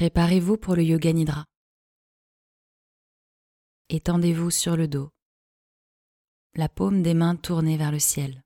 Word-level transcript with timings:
Préparez-vous 0.00 0.56
pour 0.56 0.76
le 0.76 0.82
Yoga 0.82 1.12
Nidra. 1.12 1.44
Étendez-vous 3.90 4.50
sur 4.50 4.74
le 4.74 4.88
dos, 4.88 5.10
la 6.54 6.70
paume 6.70 7.02
des 7.02 7.12
mains 7.12 7.36
tournée 7.36 7.76
vers 7.76 7.92
le 7.92 7.98
ciel. 7.98 8.42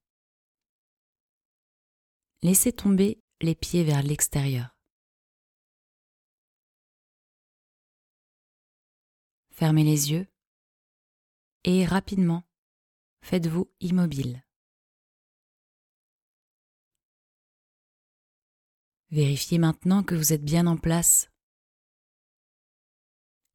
Laissez 2.43 2.73
tomber 2.73 3.23
les 3.41 3.55
pieds 3.55 3.85
vers 3.85 4.03
l'extérieur. 4.03 4.77
Fermez 9.51 9.85
les 9.85 10.11
yeux 10.11 10.27
et 11.63 11.87
rapidement 11.87 12.43
faites-vous 13.21 13.71
immobile. 13.79 14.45
Vérifiez 19.11 19.59
maintenant 19.59 20.03
que 20.03 20.17
vous 20.17 20.33
êtes 20.33 20.45
bien 20.45 20.67
en 20.67 20.77
place 20.77 21.31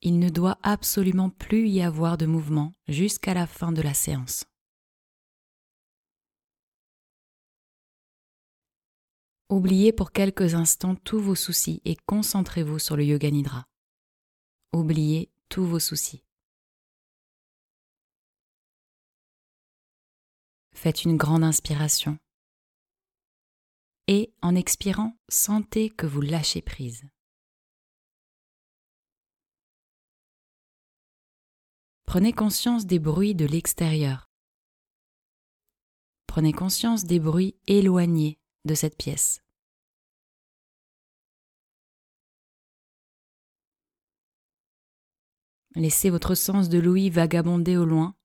il 0.01 0.19
ne 0.19 0.29
doit 0.29 0.57
absolument 0.63 1.29
plus 1.29 1.67
y 1.67 1.81
avoir 1.81 2.17
de 2.17 2.25
mouvement 2.25 2.73
jusqu'à 2.87 3.33
la 3.33 3.47
fin 3.47 3.71
de 3.71 3.81
la 3.81 3.93
séance. 3.93 4.45
Oubliez 9.49 9.91
pour 9.91 10.11
quelques 10.11 10.53
instants 10.53 10.95
tous 10.95 11.19
vos 11.19 11.35
soucis 11.35 11.81
et 11.83 11.95
concentrez-vous 12.05 12.77
sur 12.77 12.95
le 12.95 13.03
Yoga 13.03 13.31
Nidra. 13.31 13.65
Oubliez 14.73 15.31
tous 15.49 15.65
vos 15.65 15.79
soucis. 15.79 16.23
Faites 20.75 21.03
une 21.03 21.17
grande 21.17 21.43
inspiration 21.43 22.19
et 24.07 24.33
en 24.41 24.55
expirant, 24.55 25.15
sentez 25.29 25.91
que 25.91 26.07
vous 26.07 26.21
lâchez 26.21 26.61
prise. 26.61 27.03
Prenez 32.09 32.33
conscience 32.33 32.87
des 32.87 32.97
bruits 32.97 33.35
de 33.35 33.45
l'extérieur. 33.45 34.31
Prenez 36.25 36.53
conscience 36.53 37.05
des 37.05 37.19
bruits 37.19 37.55
éloignés 37.67 38.39
de 38.65 38.73
cette 38.73 38.97
pièce. 38.97 39.43
Laissez 45.75 46.09
votre 46.09 46.33
sens 46.33 46.67
de 46.67 46.79
l'ouïe 46.79 47.11
vagabonder 47.11 47.77
au 47.77 47.85
loin, 47.85 48.15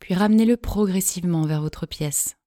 puis 0.00 0.12
ramenez-le 0.12 0.58
progressivement 0.58 1.46
vers 1.46 1.62
votre 1.62 1.86
pièce. 1.86 2.37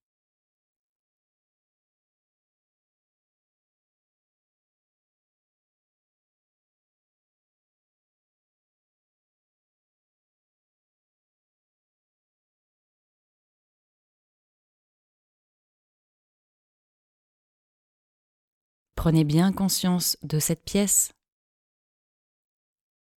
Prenez 19.02 19.24
bien 19.24 19.52
conscience 19.52 20.16
de 20.22 20.38
cette 20.38 20.64
pièce 20.64 21.12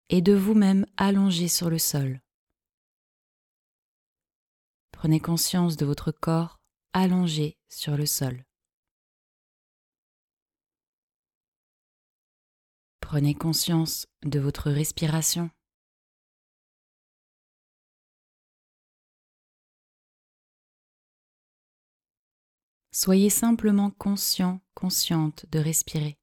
et 0.10 0.24
de 0.24 0.34
vous-même 0.34 0.88
allongé 0.98 1.48
sur 1.48 1.70
le 1.70 1.78
sol. 1.78 2.22
Prenez 4.92 5.20
conscience 5.20 5.78
de 5.78 5.86
votre 5.86 6.12
corps 6.12 6.60
allongé 6.94 7.60
sur 7.70 7.98
le 7.98 8.08
sol. 8.08 8.46
Prenez 13.00 13.36
conscience 13.36 14.08
de 14.24 14.40
votre 14.40 14.72
respiration. 14.72 15.52
Soyez 22.98 23.30
simplement 23.30 23.92
conscient, 23.92 24.62
consciente 24.74 25.46
de 25.52 25.60
respirer. 25.60 26.18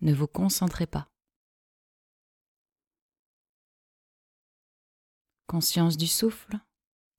Ne 0.00 0.14
vous 0.14 0.26
concentrez 0.26 0.86
pas. 0.86 1.06
Conscience 5.46 5.98
du 5.98 6.06
souffle 6.06 6.58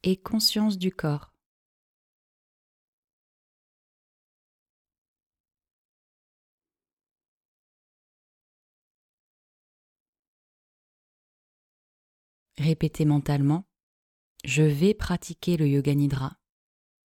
et 0.01 0.19
conscience 0.19 0.79
du 0.79 0.91
corps. 0.91 1.31
Répétez 12.57 13.05
mentalement 13.05 13.67
Je 14.43 14.63
vais 14.63 14.95
pratiquer 14.95 15.57
le 15.57 15.67
yoga 15.67 15.93
nidra 15.93 16.39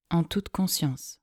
en 0.09 0.23
toute 0.23 0.49
conscience. 0.49 1.21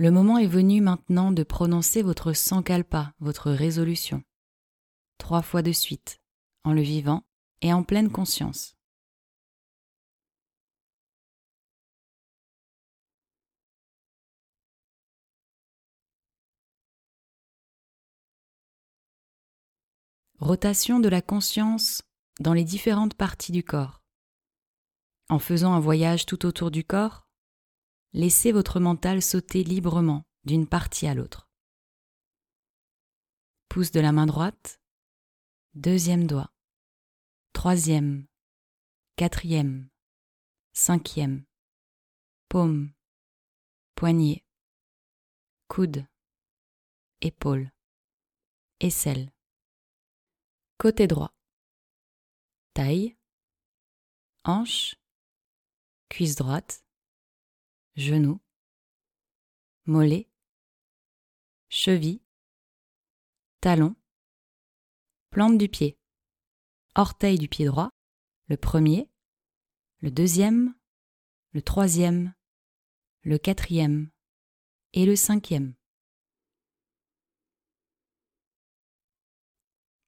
Le 0.00 0.12
moment 0.12 0.38
est 0.38 0.46
venu 0.46 0.80
maintenant 0.80 1.32
de 1.32 1.42
prononcer 1.42 2.02
votre 2.02 2.32
sankalpa, 2.32 3.14
votre 3.18 3.50
résolution, 3.50 4.22
trois 5.18 5.42
fois 5.42 5.60
de 5.60 5.72
suite, 5.72 6.20
en 6.62 6.72
le 6.72 6.82
vivant 6.82 7.24
et 7.62 7.72
en 7.72 7.82
pleine 7.82 8.08
conscience. 8.08 8.76
Rotation 20.38 21.00
de 21.00 21.08
la 21.08 21.22
conscience 21.22 22.02
dans 22.38 22.52
les 22.52 22.62
différentes 22.62 23.14
parties 23.14 23.50
du 23.50 23.64
corps. 23.64 24.00
En 25.28 25.40
faisant 25.40 25.72
un 25.72 25.80
voyage 25.80 26.24
tout 26.24 26.46
autour 26.46 26.70
du 26.70 26.84
corps, 26.84 27.27
laissez 28.12 28.52
votre 28.52 28.80
mental 28.80 29.22
sauter 29.22 29.64
librement 29.64 30.24
d'une 30.44 30.66
partie 30.66 31.06
à 31.06 31.14
l'autre. 31.14 31.48
Pouce 33.68 33.90
de 33.90 34.00
la 34.00 34.12
main 34.12 34.26
droite, 34.26 34.80
deuxième 35.74 36.26
doigt, 36.26 36.52
troisième, 37.52 38.26
quatrième, 39.16 39.88
cinquième, 40.72 41.44
paume, 42.48 42.92
poignet, 43.94 44.44
coude, 45.68 46.06
épaule, 47.20 47.70
aisselle. 48.80 49.30
Côté 50.78 51.08
droit, 51.08 51.34
taille, 52.74 53.16
hanche, 54.44 54.94
cuisse 56.08 56.36
droite, 56.36 56.84
genou, 57.98 58.40
mollet, 59.86 60.30
cheville, 61.68 62.22
talon, 63.60 63.96
plante 65.30 65.58
du 65.58 65.68
pied, 65.68 65.98
orteil 66.94 67.38
du 67.38 67.48
pied 67.48 67.66
droit, 67.66 67.90
le 68.46 68.56
premier, 68.56 69.10
le 69.98 70.12
deuxième, 70.12 70.76
le 71.50 71.60
troisième, 71.60 72.34
le 73.22 73.36
quatrième 73.36 74.12
et 74.92 75.04
le 75.04 75.16
cinquième. 75.16 75.74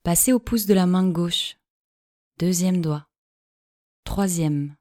Passez 0.05 0.33
au 0.33 0.39
pouce 0.39 0.67
de 0.67 0.75
la 0.75 0.87
main 0.87 1.11
gauche, 1.11 1.57
deuxième 2.39 2.81
doigt, 2.81 3.09
troisième, 4.05 4.77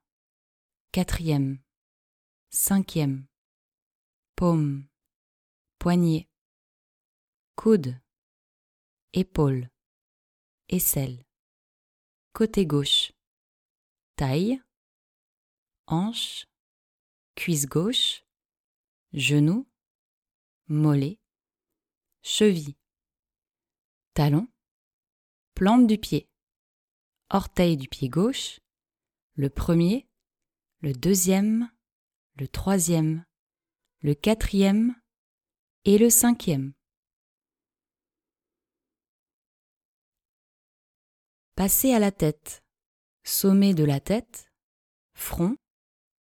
quatrième, 0.91 1.59
cinquième, 2.49 3.27
paume, 4.35 4.87
poignet, 5.77 6.27
coude, 7.55 7.99
épaule, 9.13 9.69
aisselle, 10.67 11.25
côté 12.33 12.65
gauche, 12.65 13.11
taille, 14.15 14.61
hanche, 15.85 16.47
cuisse 17.35 17.67
gauche, 17.67 18.25
genou, 19.13 19.69
mollet, 20.67 21.19
cheville, 22.23 22.75
talon, 24.15 24.47
plante 25.53 25.85
du 25.85 25.99
pied, 25.99 26.27
orteil 27.29 27.77
du 27.77 27.87
pied 27.87 28.09
gauche, 28.09 28.59
le 29.35 29.51
premier, 29.51 30.09
le 30.81 30.93
deuxième, 30.93 31.69
le 32.39 32.47
troisième, 32.47 33.25
le 34.01 34.13
quatrième 34.13 34.95
et 35.83 35.97
le 35.97 36.09
cinquième. 36.09 36.73
Passez 41.55 41.91
à 41.91 41.99
la 41.99 42.13
tête, 42.13 42.63
sommet 43.25 43.73
de 43.73 43.83
la 43.83 43.99
tête, 43.99 44.53
front, 45.13 45.57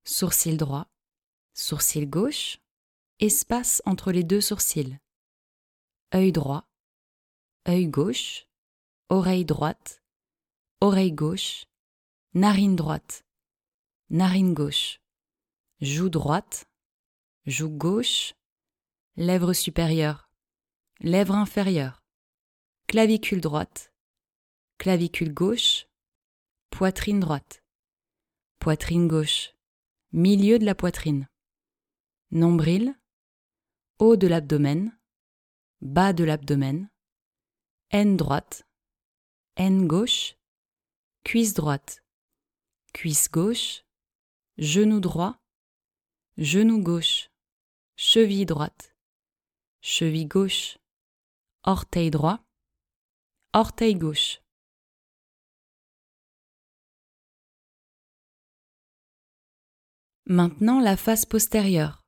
sourcil 0.05 0.57
droit, 0.57 0.89
sourcil 1.55 2.11
gauche, 2.11 2.59
espace 3.21 3.81
entre 3.85 4.11
les 4.11 4.25
deux 4.25 4.41
sourcils, 4.41 4.99
œil 6.13 6.33
droit, 6.33 6.69
œil 7.69 7.87
gauche, 7.87 8.49
oreille 9.09 9.45
droite, 9.45 10.03
oreille 10.81 11.13
gauche, 11.13 11.67
narine 12.35 12.75
droite, 12.75 13.25
narine 14.11 14.53
gauche, 14.53 15.01
joue 15.81 16.09
droite, 16.09 16.67
joue 17.47 17.71
gauche, 17.71 18.35
lèvre 19.17 19.53
supérieure, 19.53 20.29
lèvre 20.99 21.37
inférieure, 21.37 22.03
clavicule 22.89 23.41
droite, 23.41 23.93
clavicule 24.79 25.33
gauche, 25.33 25.87
poitrine 26.71 27.21
droite, 27.21 27.63
poitrine 28.59 29.07
gauche, 29.07 29.55
milieu 30.11 30.59
de 30.59 30.65
la 30.65 30.75
poitrine, 30.75 31.29
nombril, 32.33 32.99
haut 34.01 34.17
de 34.17 34.27
l'abdomen, 34.27 34.99
bas 35.81 36.13
de 36.13 36.25
l'abdomen, 36.25 36.91
haine 37.91 38.17
droite, 38.17 38.65
haine 39.55 39.87
gauche, 39.87 40.35
cuisse 41.25 41.55
droite, 41.55 42.03
cuisse 42.93 43.31
gauche, 43.31 43.85
genou 44.57 44.99
droit, 44.99 45.39
genou 46.39 46.81
gauche, 46.81 47.31
cheville 47.97 48.47
droite, 48.47 48.95
cheville 49.81 50.29
gauche, 50.29 50.79
orteil 51.65 52.13
droit, 52.13 52.39
orteil 53.53 53.97
gauche. 53.97 54.41
Maintenant 60.27 60.79
la 60.79 60.97
face 60.97 61.27
postérieure, 61.27 62.05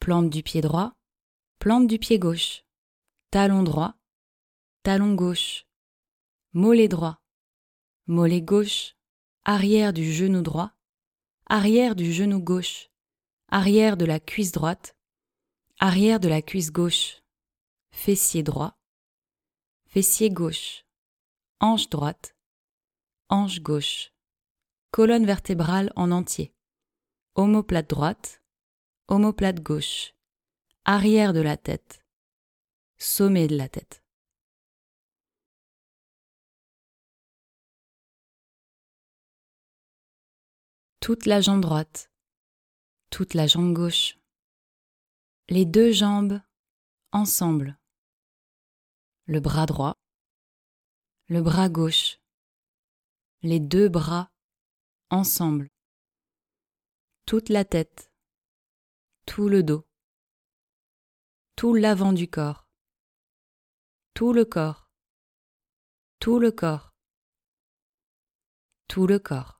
plante 0.00 0.30
du 0.30 0.42
pied 0.42 0.62
droit, 0.62 0.94
plante 1.58 1.86
du 1.86 1.98
pied 1.98 2.18
gauche, 2.18 2.64
talon 3.30 3.62
droit, 3.62 3.94
talon 4.84 5.14
gauche, 5.14 5.66
mollet 6.54 6.88
droit, 6.88 7.18
mollet 8.06 8.40
gauche, 8.40 8.96
arrière 9.44 9.92
du 9.92 10.10
genou 10.10 10.40
droit, 10.40 10.72
arrière 11.44 11.94
du 11.94 12.10
genou 12.10 12.40
gauche, 12.40 12.88
arrière 13.48 13.96
de 13.96 14.04
la 14.04 14.18
cuisse 14.18 14.52
droite, 14.52 14.96
arrière 15.78 16.20
de 16.20 16.28
la 16.28 16.42
cuisse 16.42 16.72
gauche, 16.72 17.22
fessier 17.90 18.42
droit, 18.42 18.76
fessier 19.86 20.30
gauche, 20.30 20.84
hanche 21.60 21.88
droite, 21.88 22.36
hanche 23.28 23.60
gauche, 23.60 24.12
colonne 24.90 25.26
vertébrale 25.26 25.92
en 25.94 26.10
entier, 26.10 26.52
omoplate 27.34 27.88
droite, 27.88 28.42
omoplate 29.06 29.60
gauche, 29.60 30.14
arrière 30.84 31.32
de 31.32 31.40
la 31.40 31.56
tête, 31.56 32.04
sommet 32.98 33.46
de 33.46 33.56
la 33.56 33.68
tête. 33.68 34.02
Toute 40.98 41.26
la 41.26 41.40
jambe 41.40 41.60
droite, 41.60 42.10
toute 43.16 43.32
la 43.32 43.46
jambe 43.46 43.72
gauche, 43.72 44.18
les 45.48 45.64
deux 45.64 45.90
jambes 45.90 46.38
ensemble, 47.12 47.78
le 49.24 49.40
bras 49.40 49.64
droit, 49.64 49.96
le 51.28 51.40
bras 51.40 51.70
gauche, 51.70 52.20
les 53.40 53.58
deux 53.58 53.88
bras 53.88 54.30
ensemble, 55.08 55.70
toute 57.24 57.48
la 57.48 57.64
tête, 57.64 58.12
tout 59.24 59.48
le 59.48 59.62
dos, 59.62 59.88
tout 61.56 61.72
l'avant 61.72 62.12
du 62.12 62.28
corps, 62.28 62.68
tout 64.12 64.34
le 64.34 64.44
corps, 64.44 64.90
tout 66.18 66.38
le 66.38 66.52
corps, 66.52 66.92
tout 68.88 69.06
le 69.06 69.18
corps. 69.18 69.55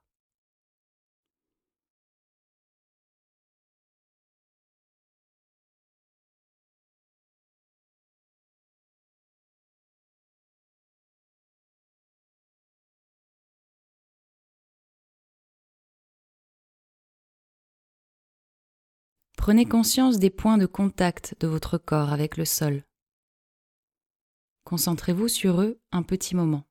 Prenez 19.47 19.65
conscience 19.65 20.19
des 20.19 20.31
points 20.31 20.59
de 20.59 20.67
contact 20.67 21.37
de 21.39 21.47
votre 21.47 21.79
corps 21.79 22.13
avec 22.13 22.37
le 22.37 22.45
sol. 22.45 22.83
Concentrez-vous 24.65 25.29
sur 25.29 25.61
eux 25.61 25.81
un 25.93 26.03
petit 26.03 26.35
moment. 26.35 26.65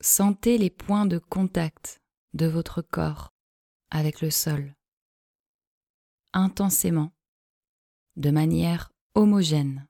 Sentez 0.00 0.56
les 0.56 0.70
points 0.70 1.06
de 1.06 1.18
contact 1.18 2.00
de 2.32 2.46
votre 2.46 2.80
corps 2.80 3.32
avec 3.90 4.20
le 4.20 4.30
sol 4.30 4.77
intensément, 6.38 7.12
de 8.16 8.30
manière 8.30 8.92
homogène. 9.14 9.86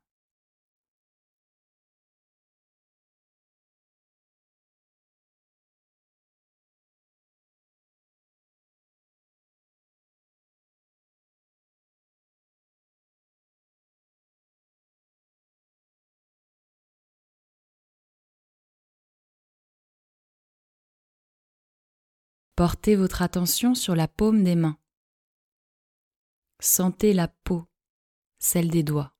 Portez 22.56 22.96
votre 22.96 23.22
attention 23.22 23.76
sur 23.76 23.94
la 23.94 24.08
paume 24.08 24.42
des 24.42 24.56
mains. 24.56 24.76
Sentez 26.60 27.12
la 27.12 27.28
peau, 27.28 27.68
celle 28.38 28.68
des 28.70 28.82
doigts. 28.82 29.14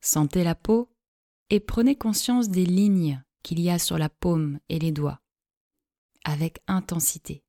Sentez 0.00 0.42
la 0.42 0.56
peau 0.56 0.92
et 1.48 1.60
prenez 1.60 1.96
conscience 1.96 2.48
des 2.48 2.66
lignes 2.66 3.22
qu'il 3.44 3.60
y 3.60 3.70
a 3.70 3.78
sur 3.78 3.98
la 3.98 4.08
paume 4.08 4.58
et 4.68 4.80
les 4.80 4.90
doigts, 4.90 5.22
avec 6.24 6.60
intensité. 6.66 7.44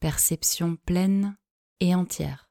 Perception 0.00 0.76
pleine 0.76 1.36
et 1.80 1.94
entière. 1.94 2.45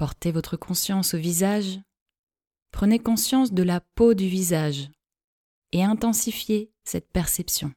Portez 0.00 0.32
votre 0.32 0.56
conscience 0.56 1.12
au 1.12 1.18
visage, 1.18 1.78
prenez 2.70 2.98
conscience 2.98 3.52
de 3.52 3.62
la 3.62 3.82
peau 3.82 4.14
du 4.14 4.28
visage 4.28 4.88
et 5.72 5.84
intensifiez 5.84 6.72
cette 6.84 7.12
perception. 7.12 7.74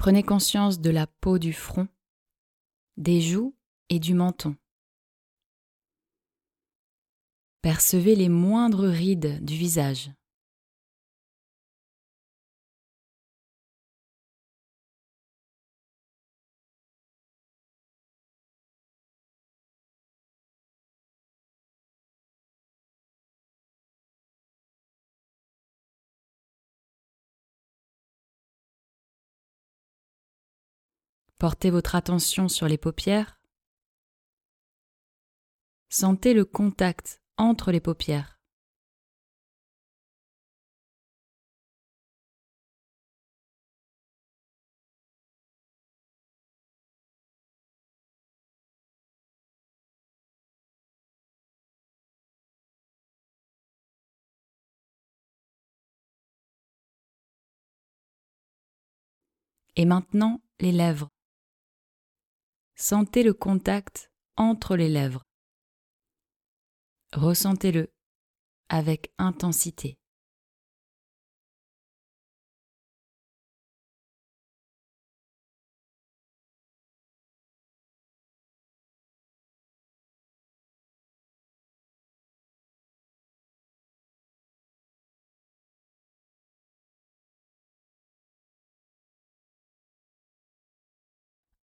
Prenez 0.00 0.22
conscience 0.22 0.80
de 0.80 0.88
la 0.88 1.06
peau 1.06 1.38
du 1.38 1.52
front, 1.52 1.86
des 2.96 3.20
joues 3.20 3.54
et 3.90 3.98
du 3.98 4.14
menton. 4.14 4.56
Percevez 7.60 8.16
les 8.16 8.30
moindres 8.30 8.86
rides 8.86 9.44
du 9.44 9.52
visage, 9.56 10.10
Portez 31.40 31.70
votre 31.70 31.94
attention 31.94 32.50
sur 32.50 32.68
les 32.68 32.76
paupières. 32.76 33.40
Sentez 35.88 36.34
le 36.34 36.44
contact 36.44 37.22
entre 37.38 37.72
les 37.72 37.80
paupières. 37.80 38.38
Et 59.76 59.86
maintenant, 59.86 60.42
les 60.58 60.72
lèvres. 60.72 61.08
Sentez 62.82 63.22
le 63.22 63.34
contact 63.34 64.10
entre 64.38 64.74
les 64.74 64.88
lèvres. 64.88 65.22
Ressentez-le 67.12 67.92
avec 68.70 69.12
intensité. 69.18 69.99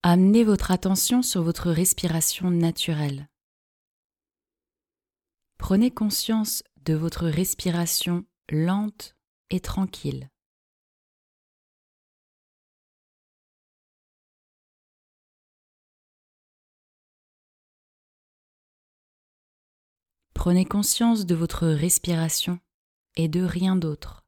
Amenez 0.09 0.45
votre 0.45 0.71
attention 0.71 1.21
sur 1.21 1.43
votre 1.43 1.69
respiration 1.69 2.49
naturelle. 2.49 3.27
Prenez 5.57 5.91
conscience 5.91 6.63
de 6.77 6.93
votre 6.93 7.27
respiration 7.27 8.23
lente 8.49 9.17
et 9.49 9.59
tranquille. 9.59 10.29
Prenez 20.33 20.63
conscience 20.63 21.25
de 21.25 21.35
votre 21.35 21.67
respiration 21.67 22.61
et 23.17 23.27
de 23.27 23.43
rien 23.43 23.75
d'autre. 23.75 24.26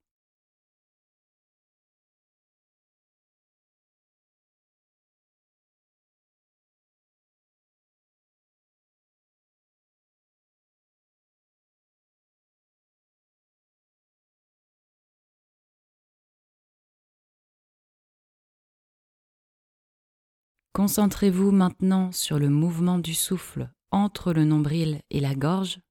Concentrez-vous 20.79 21.51
maintenant 21.51 22.13
sur 22.13 22.39
le 22.39 22.48
mouvement 22.48 23.00
du 23.00 23.13
souffle 23.13 23.69
entre 23.91 24.31
le 24.31 24.45
nombril 24.45 25.01
et 25.09 25.19
la 25.19 25.36
gorge. 25.36 25.81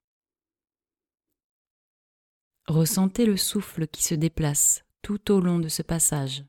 Ressentez 2.66 3.26
le 3.26 3.36
souffle 3.36 3.86
qui 3.86 4.02
se 4.02 4.14
déplace 4.14 4.86
tout 5.02 5.30
au 5.30 5.42
long 5.42 5.58
de 5.58 5.68
ce 5.68 5.82
passage. 5.82 6.42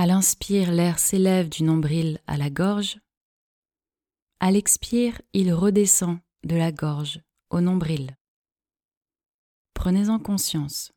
À 0.00 0.06
l'inspire, 0.06 0.70
l'air 0.70 1.00
s'élève 1.00 1.48
du 1.48 1.64
nombril 1.64 2.20
à 2.28 2.36
la 2.36 2.50
gorge. 2.50 3.00
À 4.38 4.52
l'expire, 4.52 5.20
il 5.32 5.52
redescend 5.52 6.20
de 6.44 6.54
la 6.54 6.70
gorge 6.70 7.20
au 7.50 7.60
nombril. 7.60 8.16
Prenez-en 9.74 10.20
conscience. 10.20 10.92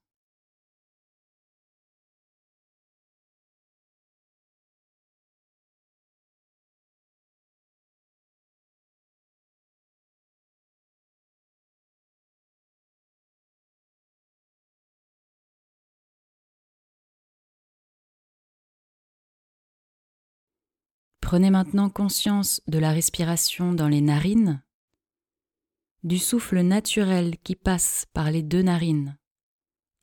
Prenez 21.32 21.50
maintenant 21.50 21.90
conscience 21.90 22.62
de 22.68 22.78
la 22.78 22.92
respiration 22.92 23.72
dans 23.72 23.88
les 23.88 24.02
narines, 24.02 24.62
du 26.04 26.20
souffle 26.20 26.60
naturel 26.60 27.38
qui 27.38 27.56
passe 27.56 28.06
par 28.12 28.32
les 28.32 28.44
deux 28.44 28.64
narines 28.64 29.18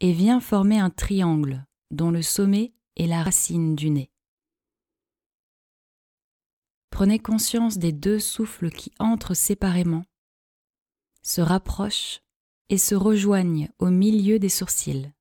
et 0.00 0.14
vient 0.14 0.40
former 0.40 0.78
un 0.78 0.88
triangle 0.88 1.66
dont 1.90 2.10
le 2.10 2.22
sommet 2.22 2.72
est 2.96 3.06
la 3.06 3.22
racine 3.22 3.76
du 3.76 3.90
nez. 3.90 4.10
Prenez 6.88 7.18
conscience 7.18 7.76
des 7.76 7.92
deux 7.92 8.20
souffles 8.20 8.70
qui 8.70 8.94
entrent 8.98 9.34
séparément, 9.34 10.06
se 11.20 11.42
rapprochent 11.42 12.22
et 12.70 12.78
se 12.78 12.94
rejoignent 12.94 13.68
au 13.78 13.90
milieu 13.90 14.38
des 14.38 14.48
sourcils. 14.48 15.12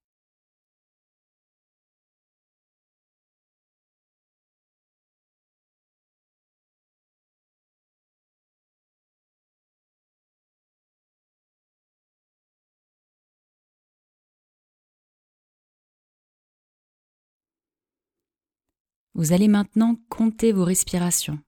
Vous 19.18 19.34
allez 19.34 19.48
maintenant 19.48 19.96
compter 20.10 20.52
vos 20.52 20.64
respirations. 20.64 21.40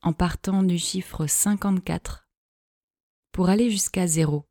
En 0.00 0.14
partant 0.14 0.62
du 0.62 0.78
chiffre 0.78 1.26
54 1.26 2.26
pour 3.30 3.50
aller 3.50 3.70
jusqu'à 3.70 4.06
0. 4.06 4.48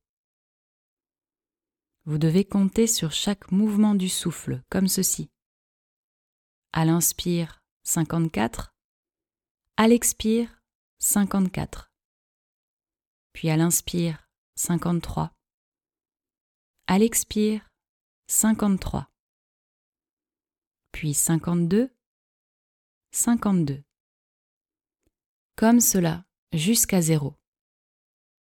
Vous 2.05 2.19
devez 2.19 2.45
compter 2.45 2.85
sur 2.85 3.11
chaque 3.11 3.51
mouvement 3.51 3.95
du 3.95 4.07
souffle 4.07 4.61
comme 4.69 4.87
ceci. 4.87 5.31
À 6.73 6.85
l'inspire 6.85 7.59
54, 7.85 8.75
à 9.77 9.87
l'expire 9.87 10.61
54, 10.99 11.91
puis 13.33 13.49
à 13.49 13.57
l'inspire 13.57 14.29
53, 14.57 15.33
à 16.85 16.99
l'expire 16.99 17.67
53 18.27 19.08
puis 20.91 21.13
52, 21.13 21.95
52. 23.11 23.83
Comme 25.55 25.79
cela, 25.79 26.25
jusqu'à 26.53 27.01
zéro, 27.01 27.35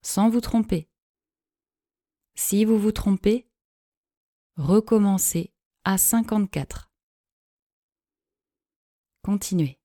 sans 0.02 0.30
vous 0.30 0.42
tromper. 0.42 0.90
Si 2.36 2.66
vous 2.66 2.80
vous 2.80 2.92
trompez, 2.92 3.50
recommencez 4.56 5.54
à 5.84 5.98
54. 5.98 6.92
Continuez. 9.24 9.79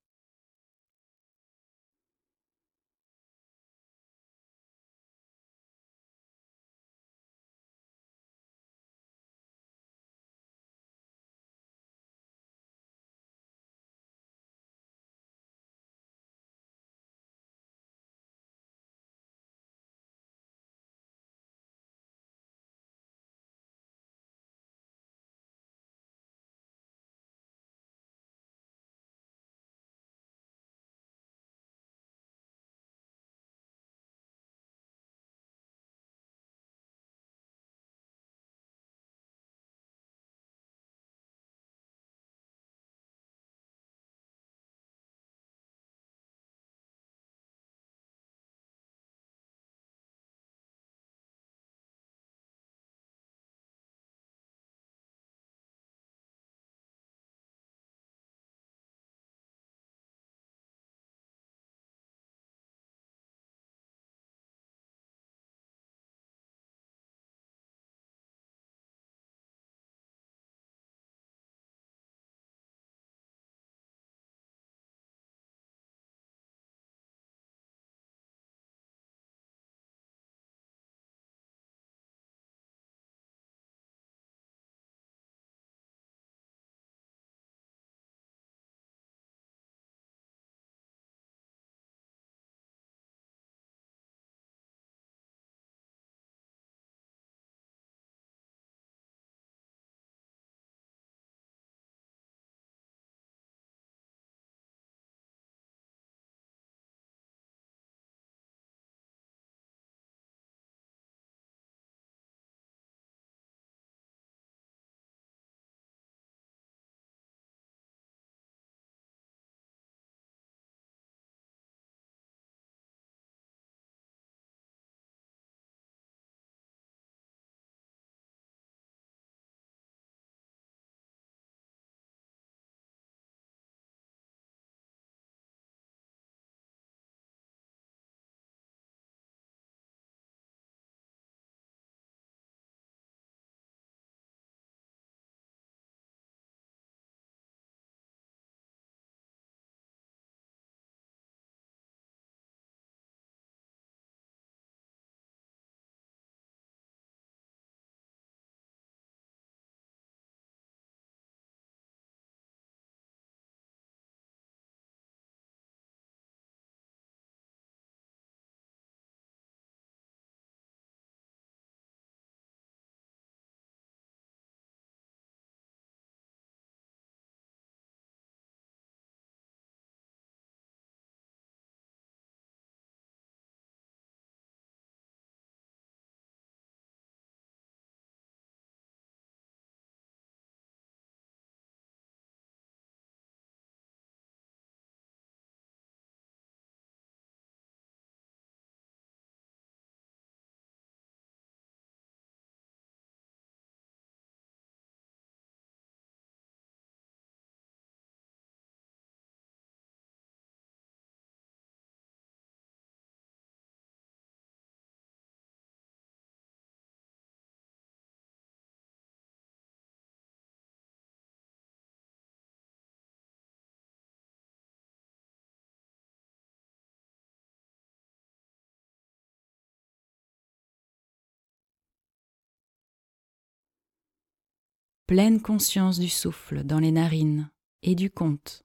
Pleine 235.07 235.41
conscience 235.41 235.99
du 235.99 236.09
souffle 236.09 236.63
dans 236.63 236.79
les 236.79 236.91
narines 236.91 237.49
et 237.83 237.95
du 237.95 238.09
compte. 238.09 238.63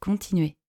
Continuez. 0.00 0.59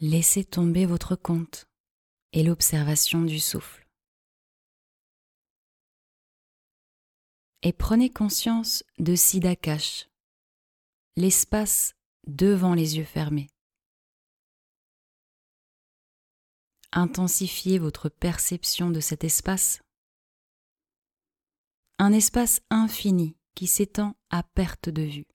Laissez 0.00 0.44
tomber 0.44 0.86
votre 0.86 1.16
compte 1.16 1.68
et 2.32 2.44
l'observation 2.44 3.22
du 3.22 3.40
souffle. 3.40 3.84
Et 7.62 7.72
prenez 7.72 8.08
conscience 8.08 8.84
de 9.00 9.16
Siddhakash, 9.16 10.08
l'espace 11.16 11.96
devant 12.28 12.74
les 12.74 12.96
yeux 12.96 13.04
fermés. 13.04 13.50
Intensifiez 16.92 17.80
votre 17.80 18.08
perception 18.08 18.90
de 18.90 19.00
cet 19.00 19.24
espace. 19.24 19.82
Un 21.98 22.12
espace 22.12 22.60
infini 22.70 23.36
qui 23.56 23.66
s'étend 23.66 24.14
à 24.30 24.44
perte 24.44 24.90
de 24.90 25.02
vue. 25.02 25.26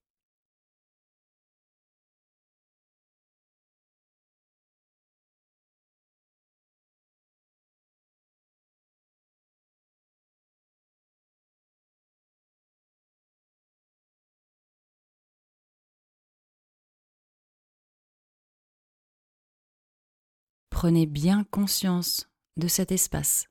Prenez 20.84 21.06
bien 21.06 21.44
conscience 21.44 22.28
de 22.58 22.68
cet 22.68 22.92
espace. 22.92 23.48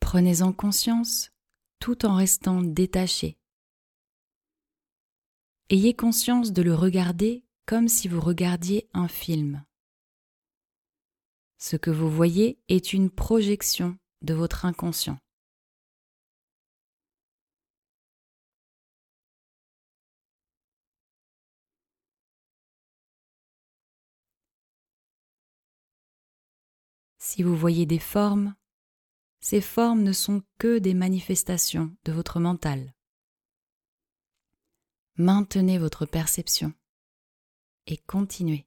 Prenez-en 0.00 0.52
conscience 0.52 1.30
tout 1.78 2.04
en 2.04 2.16
restant 2.16 2.60
détaché. 2.60 3.38
Ayez 5.70 5.94
conscience 5.94 6.52
de 6.52 6.62
le 6.62 6.74
regarder 6.74 7.44
comme 7.66 7.86
si 7.86 8.08
vous 8.08 8.20
regardiez 8.20 8.88
un 8.94 9.06
film. 9.06 9.64
Ce 11.58 11.76
que 11.76 11.92
vous 11.92 12.10
voyez 12.10 12.58
est 12.66 12.94
une 12.94 13.10
projection 13.10 13.96
de 14.22 14.34
votre 14.34 14.64
inconscient. 14.64 15.20
Si 27.34 27.42
vous 27.42 27.56
voyez 27.56 27.86
des 27.86 27.98
formes, 27.98 28.54
ces 29.40 29.62
formes 29.62 30.02
ne 30.02 30.12
sont 30.12 30.42
que 30.58 30.78
des 30.78 30.92
manifestations 30.92 31.96
de 32.04 32.12
votre 32.12 32.40
mental. 32.40 32.92
Maintenez 35.16 35.78
votre 35.78 36.04
perception 36.04 36.74
et 37.86 37.96
continuez. 37.96 38.66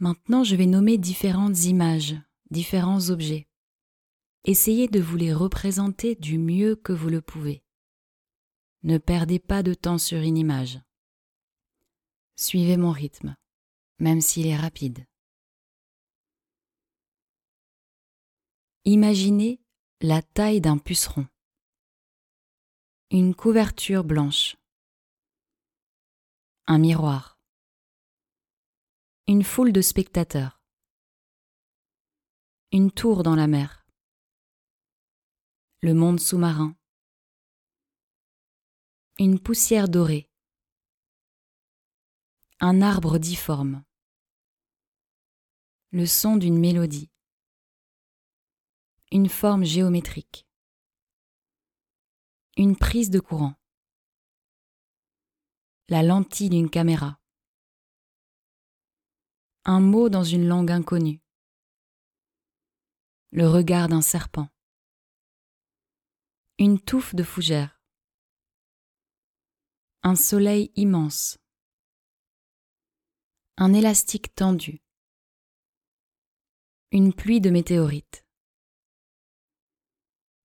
Maintenant, 0.00 0.44
je 0.44 0.56
vais 0.56 0.64
nommer 0.64 0.96
différentes 0.96 1.64
images, 1.64 2.16
différents 2.50 3.10
objets. 3.10 3.46
Essayez 4.44 4.88
de 4.88 4.98
vous 4.98 5.16
les 5.18 5.34
représenter 5.34 6.14
du 6.14 6.38
mieux 6.38 6.74
que 6.74 6.94
vous 6.94 7.10
le 7.10 7.20
pouvez. 7.20 7.62
Ne 8.82 8.96
perdez 8.96 9.38
pas 9.38 9.62
de 9.62 9.74
temps 9.74 9.98
sur 9.98 10.18
une 10.18 10.38
image. 10.38 10.80
Suivez 12.34 12.78
mon 12.78 12.92
rythme, 12.92 13.36
même 13.98 14.22
s'il 14.22 14.46
est 14.46 14.56
rapide. 14.56 15.06
Imaginez 18.86 19.60
la 20.00 20.22
taille 20.22 20.62
d'un 20.62 20.78
puceron. 20.78 21.26
Une 23.10 23.34
couverture 23.34 24.02
blanche. 24.02 24.56
Un 26.66 26.78
miroir 26.78 27.39
une 29.26 29.44
foule 29.44 29.72
de 29.72 29.80
spectateurs, 29.80 30.60
une 32.72 32.90
tour 32.90 33.22
dans 33.22 33.36
la 33.36 33.46
mer, 33.46 33.86
le 35.82 35.94
monde 35.94 36.18
sous-marin, 36.18 36.76
une 39.18 39.38
poussière 39.38 39.88
dorée, 39.88 40.28
un 42.58 42.82
arbre 42.82 43.18
difforme, 43.18 43.84
le 45.90 46.06
son 46.06 46.36
d'une 46.36 46.58
mélodie, 46.58 47.10
une 49.12 49.28
forme 49.28 49.64
géométrique, 49.64 50.46
une 52.56 52.76
prise 52.76 53.10
de 53.10 53.20
courant, 53.20 53.54
la 55.88 56.02
lentille 56.02 56.50
d'une 56.50 56.70
caméra, 56.70 57.19
un 59.64 59.80
mot 59.80 60.08
dans 60.08 60.24
une 60.24 60.46
langue 60.46 60.70
inconnue, 60.70 61.20
le 63.30 63.46
regard 63.46 63.88
d'un 63.88 64.00
serpent, 64.00 64.48
une 66.58 66.80
touffe 66.80 67.14
de 67.14 67.22
fougères, 67.22 67.82
un 70.02 70.16
soleil 70.16 70.72
immense, 70.76 71.38
un 73.58 73.74
élastique 73.74 74.34
tendu, 74.34 74.82
une 76.90 77.12
pluie 77.12 77.42
de 77.42 77.50
météorites, 77.50 78.26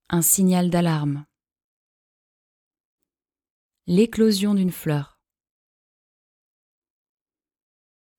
un 0.10 0.22
signal 0.22 0.70
d'alarme, 0.70 1.26
l'éclosion 3.88 4.54
d'une 4.56 4.72
fleur, 4.72 5.15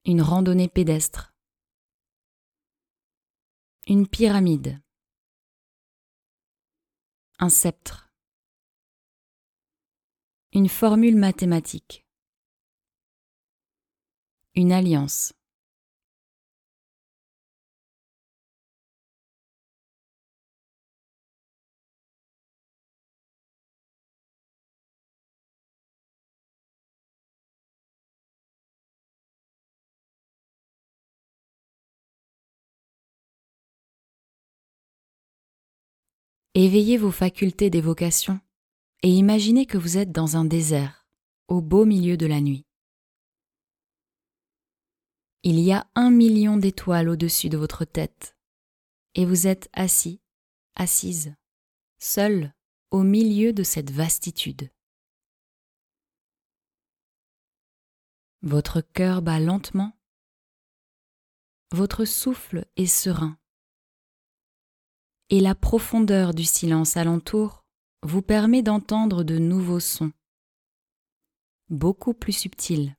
une 0.06 0.22
randonnée 0.22 0.68
pédestre, 0.68 1.34
une 3.88 4.06
pyramide, 4.06 4.80
un 7.40 7.48
sceptre, 7.48 8.12
une 10.52 10.68
formule 10.68 11.16
mathématique, 11.16 12.06
une 14.54 14.70
alliance. 14.70 15.34
Éveillez 36.58 36.96
vos 36.96 37.10
facultés 37.10 37.68
d'évocation 37.68 38.40
et 39.02 39.10
imaginez 39.10 39.66
que 39.66 39.76
vous 39.76 39.98
êtes 39.98 40.10
dans 40.10 40.38
un 40.38 40.46
désert, 40.46 41.06
au 41.48 41.60
beau 41.60 41.84
milieu 41.84 42.16
de 42.16 42.24
la 42.24 42.40
nuit. 42.40 42.64
Il 45.42 45.60
y 45.60 45.70
a 45.70 45.86
un 45.94 46.10
million 46.10 46.56
d'étoiles 46.56 47.10
au-dessus 47.10 47.50
de 47.50 47.58
votre 47.58 47.84
tête, 47.84 48.38
et 49.14 49.26
vous 49.26 49.46
êtes 49.46 49.68
assis, 49.74 50.22
assise, 50.76 51.34
seul 51.98 52.54
au 52.90 53.02
milieu 53.02 53.52
de 53.52 53.62
cette 53.62 53.90
vastitude. 53.90 54.70
Votre 58.40 58.80
cœur 58.80 59.20
bat 59.20 59.40
lentement, 59.40 59.92
votre 61.70 62.06
souffle 62.06 62.64
est 62.76 62.86
serein 62.86 63.38
et 65.30 65.40
la 65.40 65.54
profondeur 65.54 66.34
du 66.34 66.44
silence 66.44 66.96
alentour 66.96 67.64
vous 68.02 68.22
permet 68.22 68.62
d'entendre 68.62 69.24
de 69.24 69.38
nouveaux 69.38 69.80
sons, 69.80 70.12
beaucoup 71.68 72.14
plus 72.14 72.32
subtils, 72.32 72.96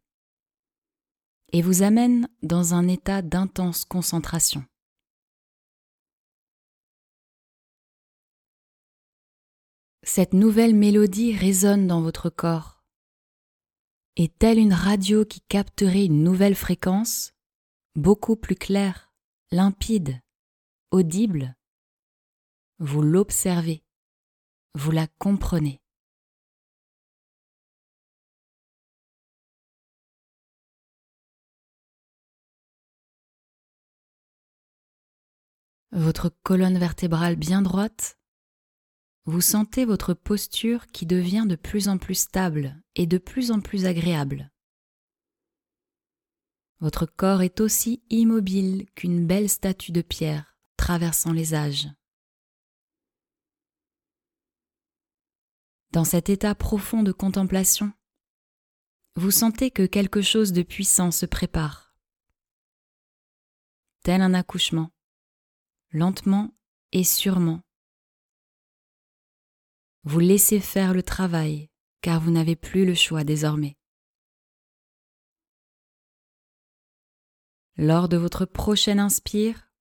et 1.54 1.62
vous 1.62 1.84
amène 1.84 2.28
dans 2.44 2.74
un 2.74 2.88
état 2.88 3.22
d'intense 3.22 3.86
concentration. 3.86 4.66
Cette 10.04 10.34
nouvelle 10.34 10.76
mélodie 10.76 11.36
résonne 11.36 11.88
dans 11.88 12.02
votre 12.02 12.30
corps. 12.30 12.84
Et 14.16 14.30
telle 14.30 14.58
une 14.58 14.74
radio 14.74 15.26
qui 15.26 15.42
capterait 15.42 16.06
une 16.06 16.24
nouvelle 16.24 16.56
fréquence, 16.56 17.34
beaucoup 17.96 18.36
plus 18.36 18.56
claire, 18.56 19.12
limpide, 19.52 20.22
audible, 20.92 21.56
vous 22.80 23.02
l'observez, 23.02 23.84
vous 24.76 24.92
la 24.92 25.08
comprenez. 25.20 25.82
Votre 35.92 36.30
colonne 36.44 36.78
vertébrale 36.78 37.36
bien 37.36 37.62
droite, 37.62 38.20
vous 39.26 39.42
sentez 39.42 39.84
votre 39.84 40.14
posture 40.14 40.88
qui 40.88 41.06
devient 41.06 41.46
de 41.48 41.56
plus 41.56 41.90
en 41.90 41.98
plus 41.98 42.16
stable 42.16 42.82
et 42.96 43.08
de 43.08 43.18
plus 43.18 43.52
en 43.52 43.60
plus 43.60 43.86
agréable. 43.86 44.52
Votre 46.80 47.08
corps 47.08 47.42
est 47.42 47.60
aussi 47.60 48.04
immobile 48.10 48.86
qu'une 48.94 49.26
belle 49.26 49.50
statue 49.50 49.92
de 49.92 50.02
pierre 50.02 50.56
traversant 50.78 51.34
les 51.34 51.56
âges. 51.56 51.90
Dans 55.92 56.04
cet 56.04 56.30
état 56.30 56.54
profond 56.54 57.02
de 57.02 57.12
contemplation, 57.12 57.94
vous 59.16 59.32
sentez 59.32 59.72
que 59.72 59.86
quelque 59.86 60.22
chose 60.22 60.52
de 60.52 60.62
puissant 60.62 61.12
se 61.12 61.26
prépare. 61.26 61.96
Tel 64.04 64.22
un 64.22 64.34
accouchement, 64.34 64.92
lentement 65.92 66.54
et 66.92 67.04
sûrement. 67.04 67.62
Vous 70.04 70.20
laissez 70.20 70.60
faire 70.60 70.94
le 70.94 71.04
travail 71.04 71.70
car 72.02 72.20
vous 72.22 72.32
n'avez 72.32 72.56
plus 72.56 72.86
le 72.86 72.94
choix 72.94 73.24
désormais. 73.24 73.78
Lors 77.76 78.10
de 78.10 78.18
votre 78.18 78.46
prochaine 78.46 79.00
inspire, 79.00 79.72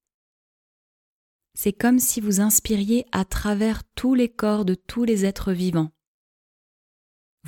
c'est 1.55 1.73
comme 1.73 1.99
si 1.99 2.21
vous 2.21 2.41
inspiriez 2.41 3.07
à 3.13 3.25
travers 3.25 3.83
tous 3.95 4.15
les 4.15 4.29
corps 4.29 4.65
de 4.65 4.75
tous 4.75 5.05
les 5.05 5.25
êtres 5.25 5.53
vivants 5.53 5.96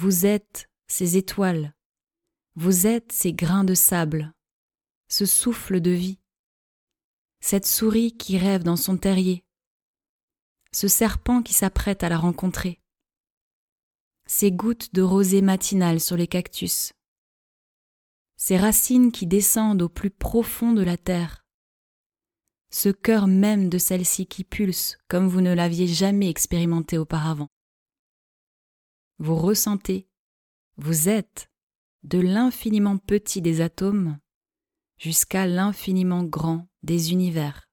vous 0.00 0.26
êtes 0.26 0.70
ces 0.86 1.16
étoiles, 1.16 1.74
vous 2.54 2.86
êtes 2.86 3.10
ces 3.10 3.32
grains 3.32 3.64
de 3.64 3.74
sable, 3.74 4.32
ce 5.08 5.26
souffle 5.26 5.80
de 5.80 5.90
vie, 5.90 6.20
cette 7.40 7.66
souris 7.66 8.16
qui 8.16 8.38
rêve 8.38 8.62
dans 8.62 8.76
son 8.76 8.96
terrier, 8.96 9.44
ce 10.70 10.86
serpent 10.86 11.42
qui 11.42 11.52
s'apprête 11.52 12.04
à 12.04 12.08
la 12.08 12.16
rencontrer, 12.16 12.80
ces 14.24 14.52
gouttes 14.52 14.94
de 14.94 15.02
rosée 15.02 15.42
matinale 15.42 15.98
sur 15.98 16.16
les 16.16 16.28
cactus, 16.28 16.92
ces 18.36 18.56
racines 18.56 19.10
qui 19.10 19.26
descendent 19.26 19.82
au 19.82 19.88
plus 19.88 20.10
profond 20.10 20.74
de 20.74 20.82
la 20.84 20.96
terre, 20.96 21.44
ce 22.70 22.90
cœur 22.90 23.26
même 23.26 23.68
de 23.68 23.78
celle-ci 23.78 24.28
qui 24.28 24.44
pulse 24.44 24.96
comme 25.08 25.26
vous 25.26 25.40
ne 25.40 25.52
l'aviez 25.52 25.88
jamais 25.88 26.30
expérimenté 26.30 26.98
auparavant. 26.98 27.48
Vous 29.18 29.34
ressentez, 29.34 30.08
vous 30.76 31.08
êtes, 31.08 31.50
de 32.04 32.18
l'infiniment 32.18 32.98
petit 32.98 33.42
des 33.42 33.60
atomes 33.60 34.18
jusqu'à 34.96 35.46
l'infiniment 35.46 36.22
grand 36.22 36.68
des 36.84 37.12
univers. 37.12 37.68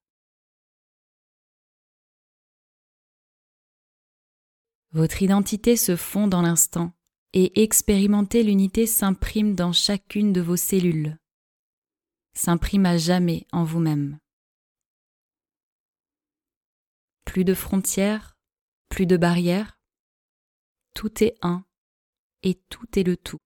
Votre 4.90 5.22
identité 5.22 5.76
se 5.76 5.94
fond 5.94 6.26
dans 6.26 6.42
l'instant 6.42 6.92
et 7.32 7.62
expérimenter 7.62 8.42
l'unité 8.42 8.86
s'imprime 8.86 9.54
dans 9.54 9.72
chacune 9.72 10.32
de 10.32 10.40
vos 10.40 10.56
cellules, 10.56 11.18
s'imprime 12.32 12.86
à 12.86 12.96
jamais 12.96 13.46
en 13.52 13.62
vous-même. 13.62 14.18
Plus 17.24 17.44
de 17.44 17.54
frontières, 17.54 18.36
plus 18.88 19.06
de 19.06 19.16
barrières, 19.16 19.75
tout 20.96 21.22
est 21.22 21.36
un 21.42 21.62
et 22.42 22.54
tout 22.70 22.98
est 22.98 23.02
le 23.02 23.18
tout. 23.18 23.36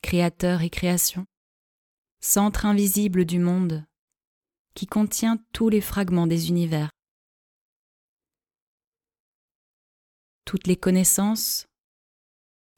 Créateur 0.00 0.62
et 0.62 0.70
création, 0.70 1.26
centre 2.20 2.66
invisible 2.66 3.24
du 3.24 3.40
monde, 3.40 3.84
qui 4.74 4.86
contient 4.86 5.38
tous 5.52 5.68
les 5.68 5.80
fragments 5.80 6.28
des 6.28 6.50
univers. 6.50 6.90
Toutes 10.44 10.68
les 10.68 10.76
connaissances, 10.76 11.66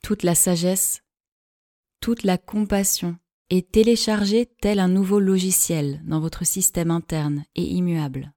toute 0.02 0.22
la 0.22 0.34
sagesse, 0.34 1.02
toute 2.00 2.22
la 2.22 2.38
compassion 2.38 3.18
est 3.50 3.70
téléchargée 3.70 4.46
tel 4.46 4.78
un 4.78 4.88
nouveau 4.88 5.20
logiciel 5.20 6.00
dans 6.06 6.20
votre 6.20 6.46
système 6.46 6.90
interne 6.90 7.44
et 7.54 7.64
immuable. 7.64 8.32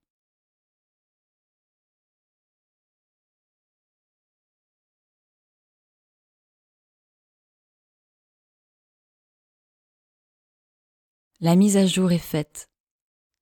La 11.43 11.57
mise 11.57 11.75
à 11.75 11.85
jour 11.85 12.13
est 12.13 12.19
faite. 12.19 12.71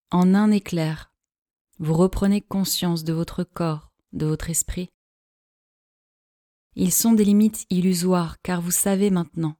En 0.09 0.33
un 0.33 0.49
éclair, 0.49 1.13
vous 1.77 1.93
reprenez 1.93 2.41
conscience 2.41 3.03
de 3.03 3.13
votre 3.13 3.43
corps, 3.43 3.93
de 4.11 4.25
votre 4.25 4.49
esprit. 4.49 4.89
Ils 6.73 6.91
sont 6.91 7.13
des 7.13 7.23
limites 7.23 7.67
illusoires 7.69 8.41
car 8.41 8.59
vous 8.59 8.71
savez 8.71 9.11
maintenant 9.11 9.55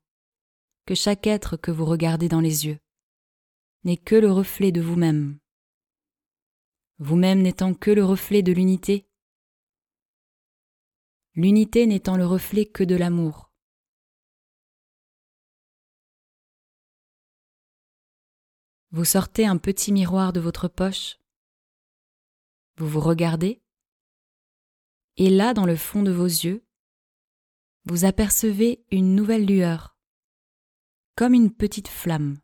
que 0.88 0.96
chaque 0.96 1.28
être 1.28 1.56
que 1.56 1.70
vous 1.70 1.86
regardez 1.86 2.30
dans 2.30 2.40
les 2.40 2.66
yeux 2.66 2.80
n'est 3.84 3.98
que 3.98 4.16
le 4.16 4.32
reflet 4.32 4.72
de 4.72 4.82
vous-même. 4.82 5.38
Vous-même 6.98 7.44
n'étant 7.44 7.76
que 7.76 7.92
le 7.92 8.04
reflet 8.04 8.42
de 8.42 8.54
l'unité, 8.54 9.08
l'unité 11.36 11.86
n'étant 11.86 12.18
le 12.18 12.26
reflet 12.26 12.66
que 12.66 12.84
de 12.84 12.96
l'amour. 12.96 13.51
Vous 18.94 19.06
sortez 19.06 19.46
un 19.46 19.58
petit 19.58 19.94
miroir 19.94 20.34
de 20.34 20.42
votre 20.42 20.68
poche. 20.68 21.18
Vous 22.76 22.88
vous 22.90 23.00
regardez. 23.00 23.62
Et 25.16 25.30
là, 25.30 25.54
dans 25.54 25.66
le 25.66 25.78
fond 25.78 26.04
de 26.04 26.12
vos 26.12 26.26
yeux, 26.26 26.66
vous 27.86 28.04
apercevez 28.04 28.84
une 28.92 29.16
nouvelle 29.16 29.46
lueur, 29.46 29.98
comme 31.16 31.34
une 31.34 31.54
petite 31.54 31.88
flamme. 31.88 32.40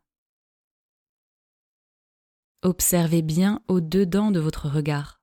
Observez 2.62 3.20
bien 3.20 3.62
au-dedans 3.68 4.30
de 4.30 4.40
votre 4.40 4.68
regard. 4.68 5.20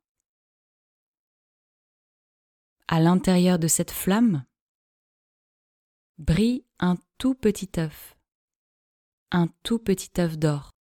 À 2.88 3.00
l'intérieur 3.00 3.58
de 3.58 3.68
cette 3.68 3.92
flamme 3.92 4.46
brille 6.20 6.66
un 6.80 6.98
tout 7.18 7.34
petit 7.34 7.72
œuf, 7.80 8.16
un 9.32 9.48
tout 9.64 9.80
petit 9.80 10.12
œuf 10.20 10.38
d'or. 10.38 10.75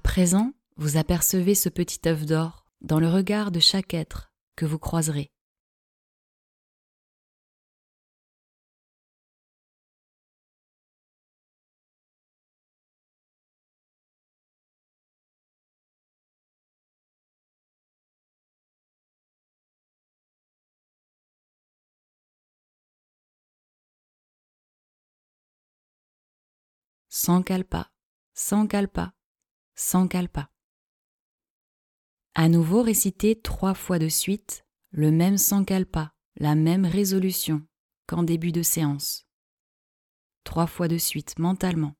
À 0.00 0.02
présent, 0.02 0.54
vous 0.76 0.96
apercevez 0.96 1.54
ce 1.54 1.68
petit 1.68 2.08
œuf 2.08 2.24
d'or 2.24 2.64
dans 2.80 2.98
le 3.00 3.06
regard 3.06 3.50
de 3.50 3.60
chaque 3.60 3.92
être 3.92 4.32
que 4.56 4.64
vous 4.64 4.78
croiserez. 4.78 5.30
Sans 27.10 27.42
calpa, 27.42 27.90
Sankalpa. 29.82 30.50
À 32.34 32.50
nouveau 32.50 32.82
réciter 32.82 33.40
trois 33.40 33.72
fois 33.72 33.98
de 33.98 34.08
suite 34.08 34.66
le 34.90 35.10
même 35.10 35.38
Sankalpa, 35.38 36.12
la 36.36 36.54
même 36.54 36.84
résolution 36.84 37.66
qu'en 38.06 38.22
début 38.22 38.52
de 38.52 38.60
séance. 38.60 39.26
Trois 40.44 40.66
fois 40.66 40.86
de 40.86 40.98
suite 40.98 41.38
mentalement. 41.38 41.94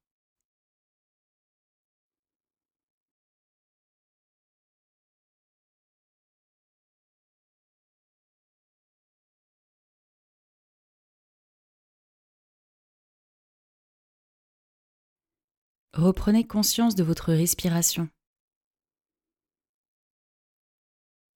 Reprenez 15.94 16.46
conscience 16.46 16.94
de 16.94 17.03
votre 17.03 17.33
respiration. 17.33 18.09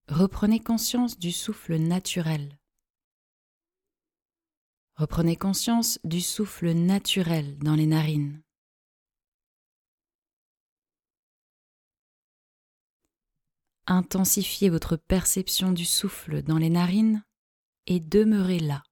Reprenez 0.06 0.60
conscience 0.60 1.18
du 1.18 1.32
souffle 1.32 1.74
naturel. 1.74 2.56
Reprenez 4.94 5.34
conscience 5.34 5.98
du 6.04 6.20
souffle 6.20 6.70
naturel 6.70 7.58
dans 7.58 7.74
les 7.74 7.86
narines. 7.86 8.44
Intensifiez 13.86 14.70
votre 14.70 14.96
perception 14.96 15.72
du 15.72 15.84
souffle 15.84 16.42
dans 16.42 16.58
les 16.58 16.70
narines 16.70 17.24
et 17.88 17.98
demeurez 17.98 18.60
là. 18.60 18.84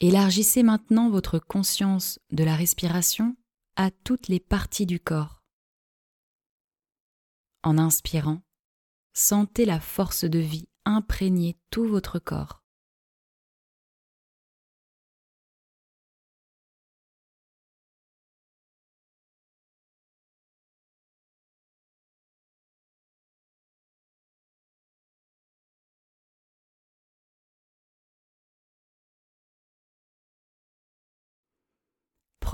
Élargissez 0.00 0.62
maintenant 0.62 1.08
votre 1.08 1.38
conscience 1.38 2.18
de 2.30 2.42
la 2.42 2.56
respiration 2.56 3.36
à 3.76 3.90
toutes 3.90 4.28
les 4.28 4.40
parties 4.40 4.86
du 4.86 4.98
corps. 4.98 5.42
En 7.62 7.78
inspirant, 7.78 8.42
sentez 9.12 9.64
la 9.64 9.80
force 9.80 10.24
de 10.24 10.40
vie 10.40 10.68
imprégner 10.84 11.56
tout 11.70 11.86
votre 11.86 12.18
corps. 12.18 12.63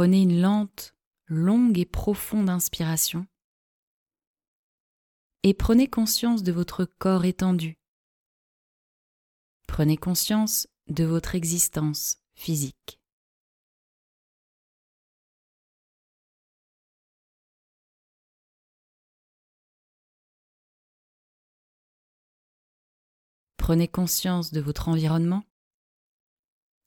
Prenez 0.00 0.22
une 0.22 0.40
lente, 0.40 0.96
longue 1.26 1.78
et 1.78 1.84
profonde 1.84 2.48
inspiration 2.48 3.26
et 5.42 5.52
prenez 5.52 5.88
conscience 5.88 6.42
de 6.42 6.52
votre 6.52 6.86
corps 6.86 7.26
étendu. 7.26 7.78
Prenez 9.68 9.98
conscience 9.98 10.68
de 10.86 11.04
votre 11.04 11.34
existence 11.34 12.16
physique. 12.32 12.98
Prenez 23.58 23.86
conscience 23.86 24.50
de 24.50 24.62
votre 24.62 24.88
environnement, 24.88 25.44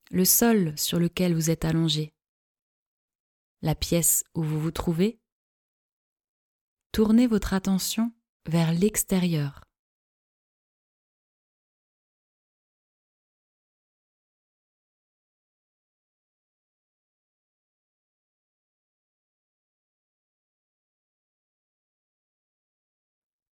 le 0.10 0.26
sol 0.26 0.76
sur 0.80 0.98
lequel 0.98 1.36
vous 1.36 1.52
êtes 1.52 1.64
allongé, 1.64 2.13
la 3.64 3.76
pièce 3.76 4.26
où 4.36 4.44
vous 4.44 4.60
vous 4.60 4.72
trouvez. 4.72 5.20
Tournez 6.92 7.28
votre 7.28 7.54
attention 7.54 8.14
vers 8.46 8.74
l'extérieur. 8.74 9.64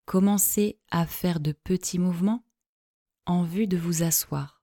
Commencez 0.05 0.77
à 0.89 1.07
faire 1.07 1.39
de 1.39 1.53
petits 1.53 1.99
mouvements 1.99 2.45
en 3.25 3.43
vue 3.43 3.65
de 3.65 3.77
vous 3.77 4.03
asseoir. 4.03 4.61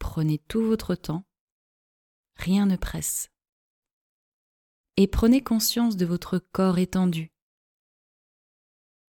Prenez 0.00 0.38
tout 0.38 0.64
votre 0.64 0.96
temps, 0.96 1.24
rien 2.34 2.66
ne 2.66 2.74
presse. 2.74 3.30
Et 4.96 5.06
prenez 5.06 5.42
conscience 5.42 5.96
de 5.96 6.04
votre 6.04 6.38
corps 6.38 6.78
étendu. 6.78 7.32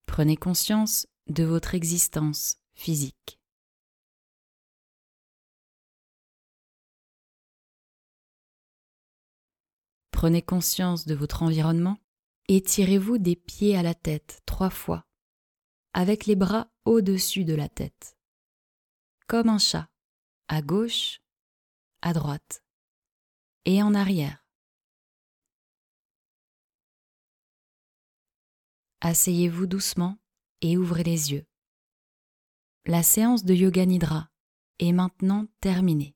Prenez 0.07 0.37
conscience 0.37 1.07
de 1.29 1.45
votre 1.45 1.75
existence 1.75 2.57
physique. 2.75 3.41
Prenez 10.11 10.43
conscience 10.43 11.07
de 11.07 11.15
votre 11.15 11.43
environnement 11.43 11.99
et 12.49 12.63
tirez-vous 12.63 13.19
des 13.19 13.37
pieds 13.37 13.77
à 13.77 13.83
la 13.83 13.95
tête 13.95 14.41
trois 14.47 14.71
fois, 14.71 15.07
avec 15.93 16.27
les 16.27 16.37
bras 16.37 16.71
au-dessus 16.85 17.45
de 17.45 17.55
la 17.55 17.69
tête 17.69 18.17
comme 19.27 19.49
un 19.49 19.59
chat, 19.59 19.89
à 20.49 20.63
gauche, 20.63 21.21
à 22.03 22.13
droite 22.13 22.65
et 23.65 23.83
en 23.83 23.95
arrière. 23.95 24.46
Asseyez-vous 29.09 29.69
doucement 29.69 30.19
et 30.63 30.77
ouvrez 30.77 31.05
les 31.05 31.31
yeux. 31.31 31.47
La 32.87 33.05
séance 33.05 33.45
de 33.45 33.55
Yoga 33.55 33.87
Nidra 33.87 34.31
est 34.81 34.91
maintenant 34.91 35.47
terminée. 35.61 36.16